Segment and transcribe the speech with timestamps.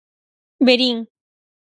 [0.67, 0.97] Verín.